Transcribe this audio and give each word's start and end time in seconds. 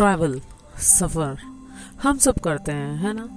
Travel 0.00 0.40
सफ़र 0.78 1.36
हम 2.02 2.18
सब 2.18 2.38
करते 2.38 2.72
हैं, 2.72 2.96
है 2.98 3.12
ना? 3.12 3.28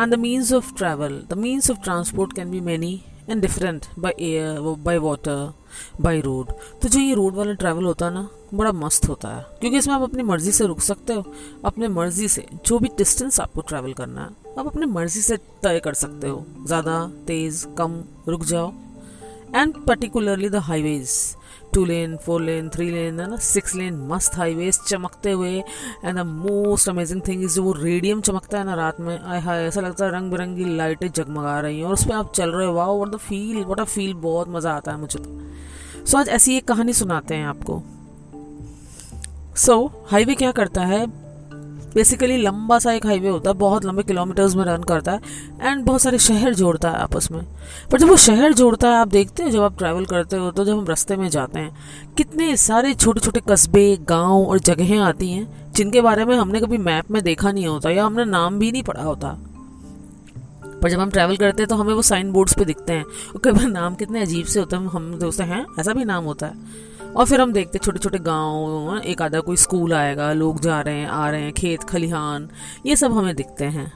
And 0.00 0.14
the 0.14 0.18
means 0.18 0.52
of 0.52 0.72
travel 0.76 1.22
the 1.30 1.32
means 1.32 1.70
of 1.70 1.78
transport 1.78 2.32
can 2.36 2.50
be 2.50 2.60
many 2.60 2.94
and 3.30 3.42
different 3.42 3.86
by 3.98 4.12
air 4.20 4.60
by 4.60 4.98
water 4.98 5.52
by 6.00 6.20
road 6.20 6.50
तो 6.82 6.88
जो 6.88 7.00
ये 7.00 7.14
रोड 7.14 7.34
वाला 7.34 7.52
ट्रैवल 7.52 7.84
होता 7.84 8.06
है 8.06 8.14
ना, 8.14 8.28
बड़ा 8.54 8.72
मस्त 8.72 9.08
होता 9.08 9.28
है। 9.28 9.46
क्योंकि 9.60 9.78
इसमें 9.78 9.94
आप 9.94 10.02
अपनी 10.02 10.22
मर्ज़ी 10.22 10.52
से 10.52 10.66
रुक 10.66 10.80
सकते 10.80 11.12
हो, 11.12 11.24
अपने 11.64 11.88
मर्ज़ी 11.88 12.28
से, 12.28 12.46
जो 12.66 12.78
भी 12.78 12.88
डिस्टेंस 12.98 13.40
आपको 13.40 13.60
ट्रैवल 13.60 13.92
करना 13.92 14.20
है, 14.20 14.54
आप 14.58 14.66
अपनी 14.66 14.86
मर्ज़ी 14.86 15.22
से 15.22 15.36
तय 15.36 15.80
कर 15.80 15.94
सकते 15.94 16.28
हो। 16.28 16.44
ज़्यादा 16.66 17.06
तेज़, 17.26 17.66
कम, 17.78 18.02
रुक 18.28 18.44
जाओ। 18.44 18.72
And 19.54 19.74
the 20.50 20.56
highways 20.56 21.36
two 21.74 21.84
lane 21.84 22.16
four 22.16 22.40
lane 22.42 22.68
three 22.68 22.90
lane 22.90 23.20
है 23.20 23.30
ना? 23.30 23.36
सिक्स 23.36 23.74
लेन 23.74 23.94
मस्त 24.08 24.36
हाईवेज 24.36 24.78
चमकते 24.80 25.30
हुए। 25.30 25.62
The 26.04 26.18
most 26.26 26.88
amazing 26.88 27.20
thing 27.28 27.42
is 27.44 27.54
जो 27.54 27.62
वो 27.62 27.72
रेडियम 27.72 28.20
चमकता 28.20 28.58
है 28.58 28.64
ना 28.64 28.74
रात 28.74 29.00
में। 29.00 29.18
आय 29.18 29.40
हाय 29.40 29.64
ऐसा 29.64 29.80
लगता 29.80 30.04
है 30.04 30.12
रंग 30.12 30.30
बिरंगी 30.30 30.64
लाइटें 30.76 31.08
जगमगा 31.12 31.60
रही 31.60 31.78
हैं। 31.78 31.86
और 31.86 31.92
उस 31.92 32.04
पर 32.04 32.12
आप 32.12 32.32
चल 32.32 32.50
रहे 32.50 32.66
हो 32.66 32.72
wow 32.72 33.02
what 33.02 33.08
the 33.08 33.16
feel 33.16 33.64
what 33.64 33.80
a 33.80 33.84
feel 33.84 34.14
बहुत 34.14 34.48
मज़ा 34.48 34.72
आता 34.72 34.92
है 34.92 34.98
मुझे 34.98 35.18
तो। 35.18 35.40
सो 36.06 36.12
so, 36.12 36.14
आज 36.14 36.28
ऐसी 36.28 36.56
एक 36.56 36.68
कहानी 36.68 36.92
सुनाते 36.92 37.34
हैं 37.34 37.46
आपको। 37.46 37.82
सो 39.56 39.72
so, 39.72 40.10
हाईवे 40.10 40.34
क्या 40.34 40.52
करता 40.52 40.84
है? 40.84 41.22
बेसिकली 41.94 42.36
लंबा 42.36 42.78
सा 42.78 42.92
एक 42.92 43.06
हाईवे 43.06 43.28
होता 43.28 43.50
है, 43.50 43.56
बहुत 43.56 43.84
लंबे 43.84 44.02
किलोमीटर्स 44.02 44.54
में 44.54 44.64
रन 44.64 44.82
करता 44.82 45.12
है 45.12 45.20
एंड 45.62 45.84
बहुत 45.84 46.02
सारे 46.02 46.18
शहर 46.18 46.54
जोड़ता 46.54 46.90
है 46.90 46.96
आपस 46.96 47.30
में। 47.32 47.44
पर 47.92 47.98
जब 47.98 48.08
वो 48.08 48.16
शहर 48.16 48.52
जोड़ता 48.52 48.88
है, 48.88 48.96
आप 48.96 49.08
देखते 49.08 49.42
हो, 49.42 49.48
जब 49.48 49.62
आप 49.62 49.78
ट्रैवल 49.78 50.04
करते 50.04 50.36
हो 50.36 50.50
तो 50.50 50.64
जब 50.64 50.78
हम 50.78 50.86
रास्ते 50.86 51.16
में 51.16 51.28
जाते 51.28 51.58
हैं, 51.58 51.76
कितने 52.16 52.56
सारे 52.56 52.94
छोटे 52.94 53.20
छोटे 53.20 53.40
कस्बे, 53.48 53.96
गाँव 54.08 54.44
और 54.44 54.58
जगहें 54.58 54.98
आती 54.98 55.30
हैं, 55.30 55.72
जिनके 55.72 56.00
बारे 56.00 56.24
में 56.24 56.36
हमने 56.36 56.60
कभी 56.60 56.78
मैप 56.78 57.10
में 57.10 57.22
देखा 57.22 57.52
नहीं 57.52 57.66
होता, 57.66 57.90
या 57.90 58.04
हमने 58.04 58.24
नाम 58.24 58.58
भी 58.58 58.72
नहीं 58.72 58.82
पढ़ा 58.82 59.02
होता। 59.02 59.38
पर 60.82 60.90
जब 60.90 61.00
हम 61.00 61.10
ट्रैवल 61.10 61.36
करते 61.36 61.62
हैं 61.62 61.68
तो 61.68 61.76
हमें 61.76 61.92
वो 61.94 62.02
साइन 62.02 62.32
बोर्ड्स 62.32 62.54
पे 62.54 62.64
दिखते 62.64 62.92
हैं। 62.92 63.04
और 63.04 63.40
कई 63.44 63.52
बार 63.52 63.66
नाम 63.66 63.94
कितने 63.94 64.22
अजीब 64.22 64.46
से 64.46 64.60
होते 64.60 64.76
हैं, 64.76 64.86
हम 64.86 65.14
दोस्त 65.18 65.40
हैं, 65.40 65.64
ऐसा 65.78 65.92
भी 65.92 66.04
नाम 66.04 66.24
होता 66.24 66.46
है। 66.46 66.91
और 67.16 67.26
फिर 67.26 67.40
हम 67.40 67.52
देखते 67.52 67.78
छोटे 67.78 67.98
छोटे 67.98 68.18
गाँव 68.18 68.98
एक 68.98 69.22
आधा 69.22 69.40
कोई 69.40 69.56
स्कूल 69.56 69.92
आएगा 69.94 70.32
लोग 70.32 70.60
जा 70.60 70.80
रहे 70.80 70.94
हैं 70.94 71.08
आ 71.08 71.30
रहे 71.30 71.42
हैं 71.42 71.52
खेत 71.52 71.82
खलिहान 71.82 72.48
ये 72.86 72.96
सब 72.96 73.12
हमें 73.12 73.34
दिखते 73.36 73.64
हैं। 73.64 73.92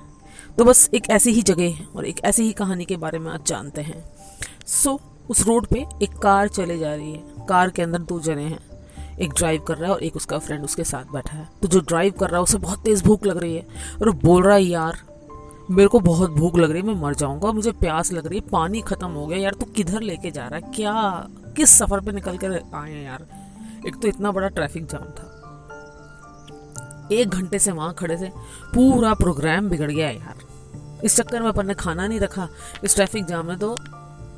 तो 0.59 0.65
बस 0.65 0.91
एक 0.95 1.11
ऐसी 1.11 1.31
ही 1.31 1.43
जगह 1.43 1.79
और 1.97 2.07
एक 2.07 2.21
ऐसी 2.25 2.43
ही 2.43 2.53
कहानी 2.53 2.85
के 2.85 2.97
बारे 2.97 3.19
में 3.19 3.31
आज 3.33 3.41
जानते 3.47 3.81
हैं। 3.81 4.05
सो 4.67 4.91
so, 4.91 5.31
उस 5.31 5.47
रोड 5.47 5.67
पे 5.67 5.87
एक 6.03 6.19
कार 6.19 6.49
चले 6.49 6.79
जा 6.79 6.95
रही 6.95 7.13
है। 7.13 7.47
कार 7.49 7.71
के 7.71 7.83
अंदर 7.83 7.99
दो 7.99 8.21
जने 8.21 8.43
हैं। 8.43 8.59
एक 9.19 9.33
ड्राइव 9.33 9.61
कर 9.61 9.77
रहा 9.77 9.89
है 9.89 9.95
और 9.95 10.03
एक 10.03 10.17
उसका 10.17 10.39
फ्रेंड 10.39 10.65
उसके 10.65 10.85
साथ 10.85 11.13
बैठा 11.13 11.37
है। 11.37 11.49
तो 11.63 11.69
जो 11.69 11.81
ड्राइव 11.81 12.13
कर 12.13 12.27
रहा 12.27 12.37
है 12.37 12.43
उसे 12.43 12.59
बहुत 12.59 12.85
तेज 12.85 13.03
भूख 13.05 13.27
लग 13.27 13.39
रही 13.39 13.57
है 13.57 13.67
और 14.01 14.11
बोल 14.11 14.43
रहा 14.43 14.55
है 14.55 14.63
यार 14.63 14.99
मेरे 15.71 15.89
को 15.89 16.01
बहुत 16.01 16.31
भूख 16.31 16.57
लग 16.57 16.71
रही 16.71 16.83
है 16.83 16.87
मैं 16.87 16.95
मर 16.95 17.15
जाऊँगा 17.15 17.53
मुझे 17.53 17.73
प्यास 17.73 18.13
लग 18.13 18.27
रही 18.27 18.39
है 18.39 18.49
पानी 18.49 18.81
खत्म 18.81 19.09
हो 19.09 19.27
गया 19.27 19.39
यार 19.39 19.55
तू 19.55 19.67
किधर 19.67 20.01
लेके 20.01 20.31
जा 20.31 20.47
रहा 20.47 20.67
है? 20.67 20.73
क्या 20.77 21.27
किस 21.57 21.79
सफ़र 21.79 22.01
पे 22.01 22.13
निकल 22.13 22.37
कर 22.37 22.63
आए 22.75 22.93
हैं 22.93 23.05
यार? 23.05 23.27
एक 23.89 24.03
तो 24.03 24.09
इतना 24.09 24.33
बड़ा 24.33 24.49
ट्रैफ़िक 24.49 24.87
जाम 24.87 25.05
था। 25.05 25.33
एक 27.13 27.29
घंटे 27.29 27.59
से 27.59 27.73
वहाँ 27.73 27.95
खड़े 27.95 28.17
थे। 28.17 28.29
पूरा 28.75 29.15
प्रोग्राम 29.15 29.69
बिगड़ 29.69 29.91
गया 29.91 30.11
यार। 30.11 30.35
इस 31.05 31.17
चक्कर 31.17 31.43
में 31.43 31.49
अपन 31.49 31.67
ने 31.67 31.75
खाना 31.75 32.07
नहीं 32.07 32.21
रखा। 32.21 32.49
इस 32.85 32.95
ट्रैफ़िक 32.95 33.25
जाम 33.25 33.47
में 33.47 33.59
तो 33.59 33.77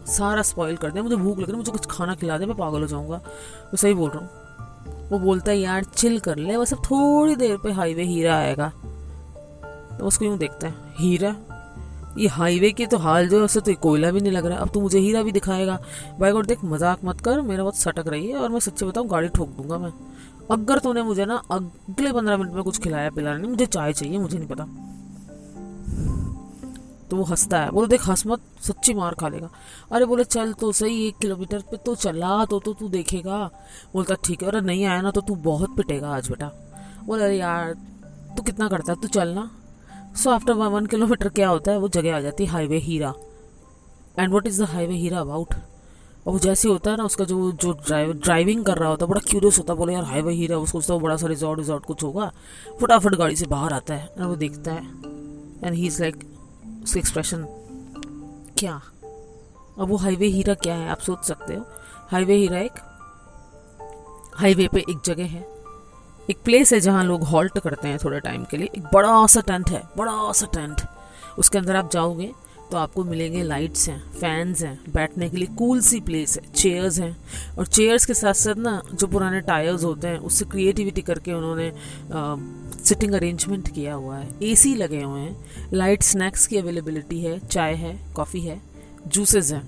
सारा 0.07 0.43
स्पॉइल 0.43 0.77
कर 0.77 0.91
दिया। 0.91 1.03
मुझे 1.03 1.17
भूख 1.17 1.39
लग 1.39 1.45
रही 1.45 1.53
है, 1.53 1.59
मुझे 1.59 1.73
कुछ 1.73 1.87
खाना 1.87 2.15
खिला 2.15 2.39
दे, 2.39 2.47
मैं 2.47 2.57
पागल 2.57 2.81
हो 2.81 2.87
जाऊँगा। 2.87 3.17
मैं 3.67 3.77
सही 3.77 3.95
बोल 3.95 4.11
रहा 4.11 4.21
हूँ। 4.21 4.49
वो 5.09 5.19
बोलता 5.19 5.51
है, 5.51 5.59
यार 5.59 5.85
चिल 5.85 6.21
कर 6.21 6.37
ले 6.37 6.55
अब 6.55 6.65
थोड़ी 6.65 7.37
देर 7.37 7.57
पे 7.57 7.73
हाईवे 7.73 8.03
हीरा 8.03 8.37
आएगा। 8.37 8.73
तो 9.99 10.07
उसको 10.07 10.25
यूँ 10.25 10.39
देखते 10.39 10.67
हैं? 10.67 10.95
हीरा? 10.99 11.37
ये 12.19 12.29
हाईवे 12.29 12.71
के 12.73 12.87
तो 12.87 12.99
हाल 12.99 13.29
जो 13.29 13.41
है 13.43 13.61
तो 13.61 13.75
कोयला 13.75 14.11
भी 14.11 14.21
नहीं 14.21 14.33
लग 14.33 14.47
रहा। 14.47 14.59
अब 14.59 14.69
तू 14.69 14.81
मुझे 14.81 14.99
हीरा 14.99 15.23
भी 15.23 15.33
दिखाएगा। 15.33 15.79
भाई 16.21 16.33
गॉड 16.33 16.47
देख, 16.47 16.65
मज़ाक 16.65 17.05
मत 17.05 17.21
कर, 17.21 17.41
मेरा 17.41 17.63
बहुत 17.63 17.77
सटक 17.77 18.09
रही 18.09 18.29
है 18.29 18.37
और 18.37 18.49
मैं 18.49 18.61
सच्चे 18.61 18.87
बताऊँ, 18.87 19.09
गाड़ी 19.09 19.29
ठोक 19.29 19.49
दूँगा 19.49 19.79
मैं। 19.79 19.93
अगर 20.51 20.79
तूने 20.79 21.03
मुझे 21.03 21.25
ना 21.25 21.43
अगले 21.51 22.13
पंद्रह 22.13 22.37
मिनट 22.37 22.53
में 22.53 22.63
कुछ 22.63 22.79
खिलाया, 22.79 23.11
पिलाया 23.11 23.37
नहीं, 23.37 23.51
मुझे 23.51 23.67
चाय 23.67 23.93
चाहिए, 23.93 24.19
मुझे 24.19 24.39
नहीं 24.39 24.49
पता। 24.49 24.65
तो 27.11 27.17
वो 27.17 27.25
हंसता 27.25 27.61
है। 27.61 27.71
बोले, 27.71 27.89
देख, 27.89 28.09
हंस 28.09 28.27
मत, 28.27 28.41
सच्ची 28.63 28.95
मार 28.95 29.15
खा 29.15 29.29
लेगा। 29.29 29.51
अरे 29.93 30.05
बोले, 30.05 30.25
चल 30.25 30.53
तो 30.53 30.73
सही, 30.73 31.07
एक 31.07 31.19
किलोमीटर 31.19 31.63
पे 31.71 31.77
तो 31.77 31.95
चला 31.95 32.45
तो 32.45 32.59
तो 32.61 32.73
तू 32.73 32.89
देखेगा। 32.89 33.39
बोलता 33.95 34.15
ठीक 34.25 34.43
है, 34.43 34.49
अरे 34.49 34.61
नहीं 34.61 34.85
आया 34.85 35.01
ना 35.01 35.11
तो 35.11 35.21
तू 35.21 35.35
बहुत 35.35 35.77
पिटेगा 35.77 36.09
आज 36.09 36.29
बेटा। 36.29 36.51
बोले, 37.07 37.25
अरे 37.25 37.39
यार, 37.39 37.73
तू 38.37 38.43
कितना 38.43 38.69
करता 38.69 38.93
है? 38.93 39.01
तू 39.01 39.09
चलना 39.09 39.51
so 40.25 40.31
after 40.31 40.53
one 40.53 40.67
one 40.67 40.87
kilometer 40.87 41.29
क्या 41.29 41.49
होता 41.49 41.73
है? 41.73 41.79
वो 41.79 41.89
जगह 41.89 42.17
आ 42.17 42.21
जाती 42.21 42.45
है 42.45 42.51
highway 42.51 42.79
hero 42.79 43.15
and 44.19 44.35
what 44.35 44.47
is 44.47 44.63
the 44.63 44.67
highway 44.67 44.95
hero 44.95 45.21
about 45.21 45.55
और 46.27 46.33
वो 46.33 46.39
जैसे 46.39 46.69
होता 46.69 46.91
है 46.91 46.97
ना, 46.97 47.05
उसका 47.05 47.25
जो 47.25 47.53
जो 47.53 47.73
ड्राइव 47.73 48.13
ड्राइविंग 48.13 48.65
कर 48.65 48.79
रहा 48.79 48.89
होता 48.89 49.05
है, 49.05 49.11
बड़ा 49.11 49.21
क्यूरियस 49.31 49.59
होता 49.59 49.73
है, 49.73 49.79
बोले, 49.79 49.93
यार 49.93 50.05
हाईवे 50.05 50.33
हीरा 50.33 50.59
उसको 50.59 50.81
सोचता 50.81 51.05
बड़ा 51.05 51.17
सा 51.17 51.27
रिजॉर्ट 51.27 51.59
रिजॉर्ट 51.59 51.85
कुछ 51.85 52.03
होगा। 52.03 52.33
फटाफट 52.81 53.15
गाड़ी 53.15 53.37
से 53.37 53.47
बाहर 53.47 53.73
आता 53.73 53.95
है, 53.95 54.07
और 54.07 54.25
वो 54.25 54.37
देखता 54.37 54.73
है। 54.73 54.85
एंड 55.65 55.75
ही 55.75 55.87
इज़ 55.87 56.03
लाइक 56.03 56.17
उसका 56.83 57.01
एक्सप्रेशन 57.01 57.47
क्या? 58.59 58.83
अब 59.79 59.89
वो 59.89 59.97
हाईवे 59.97 60.27
हीरा 60.27 60.55
क्या 60.55 60.75
है? 60.75 60.91
आप 60.91 60.99
सोच 60.99 61.25
सकते 61.25 61.55
हो। 61.55 61.67
हाईवे 62.09 62.35
हीरा 62.35 62.59
एक 62.59 62.73
हाईवे 64.35 64.69
पे 64.69 64.81
एक 64.81 65.01
जगह 65.05 65.25
है। 65.25 65.58
एक 66.29 66.39
प्लेस 66.45 66.73
है 66.73 66.81
जहाँ 66.81 67.05
लोग 67.05 67.23
हॉल्ट 67.25 67.59
करते 67.59 67.89
हैं 67.89 67.99
थोड़े 67.99 68.19
टाइम 68.21 68.45
के 68.45 68.57
लिए। 68.57 68.69
एक 68.69 68.85
बड़ा 68.95 69.27
सा 69.27 69.41
टेंट 69.41 69.71
है 69.71 69.83
बड़ा 69.99 70.33
सा 70.33 70.47
टेंट 70.55 70.81
उसके 71.39 71.59
अंदर 71.59 71.77
आप 71.77 71.91
जाओगे 71.93 72.31
तो 72.71 72.77
आपको 72.77 73.05
मिलेंगे 73.05 73.43
लाइट्स 73.43 73.89
हैं 73.89 73.99
फैंस 74.13 74.63
हैं, 74.63 74.79
बैठने 74.95 75.29
के 75.31 75.37
लिए 75.37 75.47
कूल 75.59 75.81
सी 75.81 76.01
प्लेस 76.01 76.37
है 76.37 76.53
चेयर्स 76.53 76.99
हैं। 77.01 77.57
और 77.57 77.67
चेयर्स 77.67 78.07
के 78.07 78.15
साथ 78.15 78.35
साथ 78.35 78.57
ना 78.57 78.81
जो 78.93 79.07
पुराने 79.07 79.41
टायर्स 79.41 79.85
होते 79.85 80.09
हैं, 80.09 80.19
उससे 80.19 80.45
क्रिएटिविटी 80.45 81.03
करके 81.03 81.33
उन्होंने 81.33 81.73
सिटिंग 82.85 83.15
अरेंजमेंट 83.15 83.73
किया 83.75 83.95
हुआ 83.95 84.17
है। 84.17 84.29
एसी 84.43 84.75
लगे 84.75 85.03
हुए 85.03 85.21
हैं। 85.21 85.71
लाइट 85.73 86.03
स्नैक्स 86.03 86.47
की 86.47 86.57
अवेलेबिलिटी 86.57 87.21
है, 87.21 87.39
चाय 87.39 87.75
है 87.75 87.99
कॉफ़ी 88.15 88.41
है 88.41 88.61
जूसेस 89.07 89.53
हैं। 89.53 89.67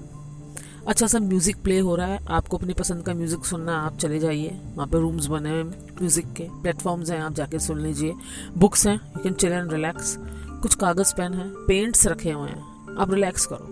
अच्छा 0.91 1.07
सा 1.07 1.19
म्यूज़िक 1.19 1.57
प्ले 1.57 1.79
हो 1.79 1.95
रहा 1.97 2.07
है। 2.07 2.19
आपको 2.29 2.57
अपनी 2.57 2.75
पसंद 2.75 3.03
का 3.03 3.13
म्यूज़िक 3.15 3.45
सुनना 3.45 3.77
आप 3.79 3.99
चले 3.99 4.19
जाइए। 4.19 4.49
वहाँ 4.77 4.87
पे 4.87 4.99
रूम्स 4.99 5.27
बने 5.27 5.51
हुए 5.51 5.63
म्यूज़िक 5.63 6.33
के 6.33 6.45
प्लेटफॉर्म्स 6.63 7.11
हैं, 7.11 7.21
आप 7.21 7.33
जाके 7.33 7.59
सुन 7.59 7.81
लीजिए। 7.81 8.15
बुक्स 8.59 8.87
हैं 8.87 8.95
you 8.95 9.23
can 9.23 9.33
chill 9.33 9.53
and 9.53 9.73
relax 9.73 10.17
कुछ 10.63 10.75
कागज़ 10.75 11.15
पेन 11.15 11.35
है 11.35 11.49
पेंट्स 11.67 12.07
रखे 12.07 12.33
हुए 12.33 12.49
हैं। 12.49 12.97
आप 12.97 13.11
रिलैक्स 13.11 13.47
करो। 13.47 13.65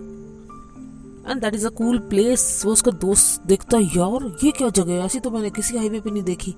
And 1.31 1.41
that 1.41 1.53
is 1.53 1.67
a 1.67 1.69
cool 1.69 1.99
place 1.99 2.61
वो 2.65 2.71
उसका 2.71 2.91
दोस्त 2.91 3.47
देखता 3.47 3.77
है, 3.77 3.83
यार, 3.83 4.37
ये 4.43 4.51
क्या 4.51 4.69
जगह 4.69 4.93
है? 4.93 4.99
ऐसी 4.99 5.19
तो 5.19 5.31
मैंने 5.31 5.49
किसी 5.49 5.77
हाईवे 5.77 5.99
पे 5.99 6.11
नहीं 6.11 6.23
देखी। 6.23 6.55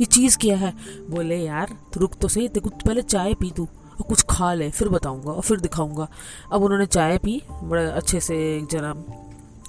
ये 0.00 0.04
चीज़ 0.04 0.38
क्या 0.38 0.56
है? 0.56 0.74
बोले, 1.10 1.36
यार, 1.36 1.76
रुक 1.96 2.14
तो 2.14 2.28
सही 2.28 2.48
तेको 2.48 2.70
पहले 2.70 3.02
चाय 3.02 3.34
पी 3.34 3.50
तू 3.50 3.64
और 3.64 4.02
कुछ 4.02 4.24
खा 4.30 4.54
ले, 4.54 4.70
फिर 4.70 4.88
बताऊँगा 4.88 5.30
और 5.30 5.42
फिर 5.42 5.60
दिखाऊँगा। 5.60 6.08
अब 6.52 6.62
उन्होंने 6.62 6.86
चाय 6.86 7.18
पी, 7.18 7.42
बड़े 7.62 7.86
अच्छे 7.86 8.20
से 8.20 8.56
एक 8.56 8.68
जरा 8.70 8.94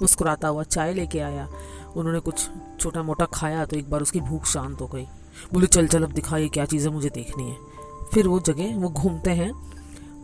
मुस्कुराता 0.02 0.48
हुआ 0.48 0.62
चाय 0.62 0.94
लेके 0.94 1.20
आया। 1.20 1.48
उन्होंने 1.96 2.20
कुछ 2.20 2.48
छोटा 2.80 3.02
मोटा 3.02 3.24
खाया 3.24 3.64
तो 3.64 3.76
एक 3.76 3.90
बार 3.90 4.02
उसकी 4.02 4.20
भूख 4.20 4.44
शांत 4.44 4.80
हो 4.80 4.86
गई। 4.86 5.06
बोले, 5.52 5.66
चल 5.66 5.86
चल, 5.86 6.02
अब 6.04 6.12
दिखा 6.12 6.36
ये 6.36 6.48
क्या 6.48 6.64
चीज़ 6.64 6.88
है, 6.88 6.94
मुझे 6.94 7.10
देखनी 7.10 7.48
है। 7.50 7.56
फिर 8.12 8.28
वो 8.28 8.40
जगह, 8.40 8.76
वो 8.76 8.88
घूमते 8.88 9.30
हैं। 9.30 9.52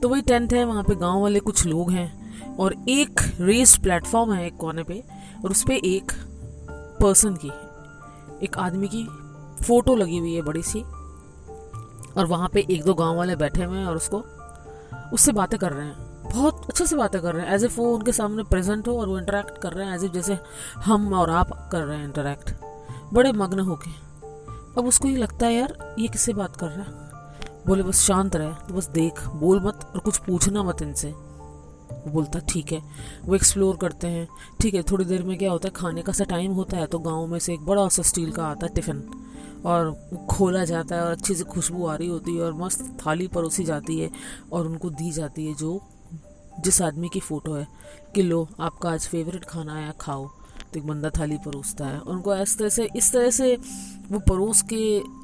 तो 0.02 0.08
वही 0.08 0.22
टेंट 0.22 0.52
है, 0.54 0.64
वहाँ 0.64 0.82
पे 0.82 0.94
गाँव 0.94 1.20
वाले 1.20 1.40
कुछ 1.40 1.66
लोग 1.66 1.90
हैं 1.90 2.56
और 2.56 2.74
एक 2.88 3.20
रेस 3.40 3.76
प्लेटफॉर्म 3.76 4.32
है 4.32 4.46
एक 4.46 4.56
कोने 4.56 4.82
पे 4.82 5.02
और 5.44 5.50
उस 5.50 5.62
पर 5.62 5.72
एक 5.72 6.12
पर्सन 7.00 7.34
की, 7.34 7.50
एक 8.44 8.58
आदमी 8.58 8.88
की 8.88 9.06
फ़ोटो 9.64 9.96
लगी 9.96 10.18
हुई 10.18 10.34
है 10.34 10.42
बड़ी 10.42 10.62
सी 10.62 10.80
और 12.16 12.26
वहाँ 12.26 12.48
पे 12.48 12.66
एक 12.70 12.84
दो 12.84 12.94
गाँव 12.94 13.16
वाले 13.16 13.36
बैठे 13.36 13.64
हुए 13.64 13.78
हैं 13.78 13.86
और 13.86 13.96
उसको, 13.96 14.22
उससे 15.12 15.32
बातें 15.32 15.58
कर 15.60 15.72
रहे 15.72 15.86
हैं। 15.86 16.09
बहुत 16.26 16.66
अच्छे 16.68 16.86
से 16.86 16.96
बातें 16.96 17.22
कर 17.22 17.34
रहे 17.34 17.46
हैं 17.46 17.54
एज 17.54 17.64
इफ़ 17.64 17.76
वो 17.76 17.94
उनके 17.94 18.12
सामने 18.12 18.42
प्रेजेंट 18.42 18.88
हो 18.88 19.00
और 19.00 19.08
वो 19.08 19.18
इंटरेक्ट 19.18 19.58
कर 19.58 19.72
रहे 19.72 19.86
हैं 19.86 19.94
एज 19.94 20.04
इफ़ 20.04 20.12
जैसे 20.12 20.38
हम 20.76 21.14
और 21.14 21.30
आप 21.30 21.68
कर 21.72 21.82
रहे 21.82 21.98
हैं 21.98 22.04
इंटरेक्ट 22.04 22.54
बड़े 23.14 23.32
मग्न 23.32 23.60
होके। 23.60 23.90
अब 24.78 24.86
उसको 24.86 25.08
ये 25.08 25.16
लगता 25.16 25.46
है, 25.46 25.54
यार, 25.54 25.96
ये 25.98 26.08
किससे 26.08 26.32
बात 26.32 26.56
कर 26.56 26.66
रहा 26.66 26.82
है? 26.82 27.10
बोले, 27.66 27.82
बस 27.82 28.00
शांत 28.00 28.36
रहे 28.36 28.52
तो 28.52 28.74
बस 28.74 28.88
देख, 28.88 29.26
बोल 29.26 29.60
मत 29.60 29.92
और 29.94 30.00
कुछ 30.00 30.16
पूछना 30.16 30.62
मत 30.62 30.82
इनसे। 30.82 31.10
वो 31.10 32.10
बोलता, 32.12 32.38
ठीक 32.38 32.72
है। 32.72 32.82
वो 33.24 33.34
एक्सप्लोर 33.34 33.76
करते 33.76 34.06
हैं। 34.06 34.28
ठीक 34.60 34.74
है, 34.74 34.82
थोड़ी 34.82 35.04
देर 35.04 35.22
में 35.22 35.38
क्या 35.38 35.50
होता 35.50 35.68
है, 35.68 35.72
खाने 35.76 36.02
का 36.02 36.12
सा 36.12 36.24
टाइम 36.24 36.52
होता 36.52 36.76
है 36.76 36.86
तो 36.86 36.98
गाँव 36.98 37.26
में 37.26 37.38
से 37.38 37.54
एक 37.54 37.60
बड़ा 37.60 37.88
सा 37.88 38.02
स्टील 38.02 38.32
का 38.32 38.46
आता 38.46 38.66
है 38.66 38.74
टिफ़िन 38.74 39.10
और 39.66 40.10
खोला 40.30 40.64
जाता 40.64 40.96
है 40.96 41.04
और 41.04 41.12
अच्छी 41.12 41.34
सी 41.34 41.44
खुशबू 41.44 41.86
आ 41.86 41.94
रही 41.94 42.08
होती 42.08 42.36
है 42.36 42.42
और 42.42 42.52
मस्त 42.52 42.98
थाली 43.06 43.26
परोसी 43.28 43.64
जाती 43.64 44.00
है 44.00 44.10
और 44.52 44.66
उनको 44.66 44.90
दी 44.90 45.10
जाती 45.12 45.46
है 45.46 45.54
जो 45.54 45.89
जिस 46.60 46.82
आदमी 46.82 47.08
की 47.08 47.20
फ़ोटो 47.20 47.54
है 47.54 47.66
कि 48.14 48.22
लो, 48.22 48.48
आपका 48.60 48.90
आज 48.90 49.06
फेवरेट 49.06 49.44
खाना 49.44 49.74
आया 49.74 49.92
खाओ। 50.00 50.26
तो 50.72 50.78
एक 50.78 50.86
बंदा 50.86 51.10
थाली 51.10 51.36
परोसता 51.36 51.86
है 51.86 52.00
उनको 52.00 52.36
इस 52.36 52.58
तरह 52.58 52.68
से, 52.68 52.88
इस 52.96 53.12
तरह 53.12 53.30
से 53.30 53.56
वो 54.10 54.18
परोस 54.18 54.62
के 54.72 55.20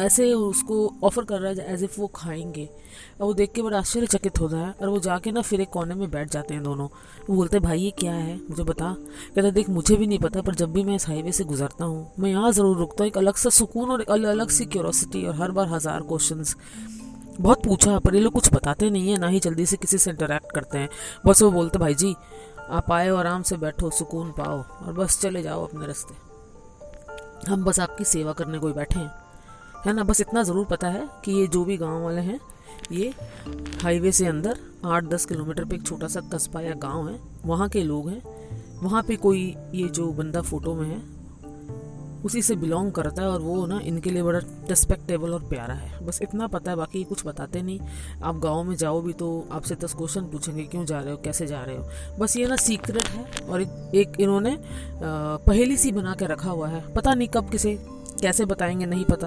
ऐसे 0.00 0.32
उसको 0.32 0.76
ऑफ़र 1.04 1.24
कर 1.24 1.40
रहा 1.40 1.50
है 1.52 1.72
एज 1.74 1.82
इफ़ 1.84 2.00
वो 2.00 2.06
खाएँगे। 2.06 2.64
और 3.20 3.26
वो 3.26 3.34
देख 3.34 3.52
के 3.52 3.62
बड़ा 3.62 3.78
आश्चर्यचकित 3.78 4.40
होता 4.40 4.56
है 4.56 4.70
और 4.72 4.88
वो 4.88 4.98
जाके 5.00 5.32
ना 5.32 5.42
फिर 5.42 5.60
एक 5.60 5.68
कोने 5.68 5.94
में 5.94 6.10
बैठ 6.10 6.30
जाते 6.30 6.54
हैं 6.54 6.62
दोनों। 6.62 6.88
वो 7.28 7.36
बोलते 7.36 7.56
हैं, 7.56 7.62
भाई, 7.64 7.80
ये 7.80 7.90
क्या 7.90 8.12
है? 8.12 8.36
मुझे 8.50 8.62
बता। 8.62 8.92
कहते 9.34 9.50
देख, 9.50 9.68
मुझे 9.68 9.96
भी 9.96 10.06
नहीं 10.06 10.18
पता, 10.18 10.42
पर 10.42 10.54
जब 10.54 10.72
भी 10.72 10.84
मैं 10.84 10.96
इस 10.96 11.06
हाईवे 11.06 11.32
से 11.32 11.44
गुजरता 11.44 11.84
हूँ, 11.84 12.12
मैं 12.18 12.30
यहाँ 12.30 12.52
ज़रूर 12.52 12.76
रुकता 12.76 13.04
हूँ। 13.04 13.08
एक 13.08 13.18
अलग 13.18 13.34
सा 13.34 13.50
सुकून 13.50 13.90
और 13.90 14.02
एक 14.02 14.10
अलग 14.10 14.50
सी 14.50 14.64
क्यूरोसिटी 14.64 15.26
और 15.26 15.34
हर 15.34 15.50
बार 15.50 15.68
हज़ार 15.68 16.00
क्वेश्चन 16.00 16.44
बहुत 17.40 17.64
पूछा 17.64 17.98
पर 17.98 18.14
ये 18.14 18.20
लोग 18.20 18.32
कुछ 18.32 18.54
बताते 18.54 18.90
नहीं 18.90 19.10
है, 19.10 19.18
ना 19.18 19.26
ही 19.26 19.40
जल्दी 19.40 19.66
से 19.66 19.76
किसी 19.76 19.98
से 19.98 20.10
इंटरेक्ट 20.10 20.52
करते 20.52 20.78
हैं। 20.78 20.88
बस 21.26 21.42
वो 21.42 21.50
बोलते, 21.50 21.78
भाई 21.78 21.94
जी, 21.94 22.16
आप 22.70 22.92
आए 22.92 23.08
और 23.08 23.26
आराम 23.26 23.42
से 23.42 23.56
बैठो, 23.56 23.90
सुकून 23.90 24.30
पाओ, 24.30 24.86
और 24.86 24.92
बस 24.92 25.20
चले 25.20 25.42
जाओ 25.42 25.66
अपने 25.66 25.86
रास्ते। 25.86 26.14
हम 27.50 27.64
बस 27.64 27.80
आपकी 27.80 28.04
सेवा 28.04 28.32
करने 28.32 28.58
को 28.58 28.66
ही 28.66 28.72
बैठे 28.72 29.00
हैं। 29.00 29.10
है 29.86 29.92
ना? 29.92 30.04
बस 30.04 30.20
इतना 30.20 30.42
ज़रूर 30.42 30.66
पता 30.66 30.88
है 30.88 31.08
कि 31.24 31.32
ये 31.32 31.46
जो 31.46 31.64
भी 31.64 31.76
गाँव 31.76 32.04
वाले 32.04 32.20
हैं, 32.20 32.40
ये 32.92 33.14
हाईवे 33.82 34.12
से 34.12 34.26
अंदर 34.26 34.58
आठ 34.84 35.04
दस 35.04 35.26
किलोमीटर 35.26 35.64
पे 35.64 35.76
एक 35.76 35.82
छोटा 35.82 36.08
सा 36.08 36.20
कस्बा 36.20 36.60
या 36.60 36.74
गाँव 36.74 37.08
है। 37.08 37.20
वहाँ 37.44 37.68
के 37.68 37.82
लोग 37.82 38.08
हैं। 38.08 38.22
वहाँ 38.82 39.02
पे 39.02 39.16
कोई 39.16 39.56
ये 39.74 39.88
जो 39.88 40.12
बंदा 40.12 40.42
फ़ोटो 40.42 40.74
में 40.74 40.88
है 40.88 41.13
उसी 42.24 42.42
से 42.42 42.54
बिलोंग 42.56 42.90
करता 42.92 43.22
है 43.22 43.28
और 43.28 43.40
वो 43.40 43.66
ना 43.66 43.78
इनके 43.80 44.10
लिए 44.10 44.22
बड़ा 44.22 44.38
रिस्पेक्टेबल 44.68 45.32
और 45.34 45.42
प्यारा 45.42 45.74
है। 45.74 46.04
बस 46.06 46.18
इतना 46.22 46.46
पता 46.46 46.70
है 46.70 46.76
बाकी 46.76 47.02
कुछ 47.04 47.26
बताते 47.26 47.62
नहीं। 47.62 47.78
आप 48.22 48.36
गाँव 48.36 48.62
में 48.64 48.74
जाओ 48.76 49.00
भी 49.02 49.12
तो 49.12 49.28
आपसे 49.52 49.74
दस 49.74 49.94
क्वेश्चन 49.94 50.20
पूछेंगे 50.22 50.62
क्यों 50.64 50.84
जा 50.84 51.00
रहे 51.00 51.10
हो 51.10 51.16
कैसे 51.24 51.46
जा 51.46 51.62
रहे 51.62 51.76
हो? 51.76 51.88
बस 52.18 52.36
ये 52.36 52.46
ना 52.46 52.56
सीक्रेट 52.56 53.08
है 53.08 53.24
और 53.48 53.62
एक, 53.62 53.68
एक 53.94 54.20
इन्होंने 54.20 54.56
पहली 55.02 55.76
सी 55.76 55.92
बना 55.92 56.14
के 56.14 56.26
रखा 56.26 56.50
हुआ 56.50 56.68
है। 56.68 56.82
पता 56.94 57.14
नहीं 57.14 57.28
कब 57.28 57.50
किसे 57.50 57.78
कैसे 58.20 58.44
बताएँगे 58.44 58.86
नहीं 58.86 59.04
पता 59.04 59.26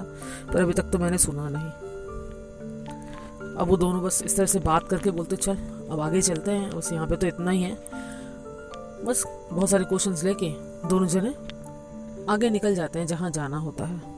पर 0.52 0.60
अभी 0.60 0.72
तक 0.72 0.90
तो 0.92 0.98
मैंने 0.98 1.18
सुना 1.18 1.48
नहीं। 1.48 1.70
अब 3.56 3.68
वो 3.68 3.76
दोनों 3.76 4.02
बस 4.02 4.22
इस 4.22 4.36
तरह 4.36 4.46
से 4.46 4.58
बात 4.58 4.88
करके 4.88 5.10
बोलते 5.10 5.36
चल 5.36 5.56
अब 5.90 6.00
आगे 6.00 6.22
चलते 6.22 6.50
हैं 6.50 6.76
बस 6.76 6.92
यहाँ 6.92 7.06
पे 7.06 7.16
तो 7.16 7.26
इतना 7.26 7.50
ही 7.50 7.62
है। 7.62 7.74
बस 9.04 9.22
बहुत 9.52 9.70
सारे 9.70 9.84
क्वेश्चंस 9.84 10.24
लेके 10.24 10.50
दोनों 10.88 11.06
जने 11.08 11.34
आगे 12.28 12.50
निकल 12.50 12.74
जाते 12.74 12.98
हैं 12.98 13.06
जहाँ 13.06 13.30
जाना 13.30 13.56
होता 13.56 13.84
है। 13.84 14.17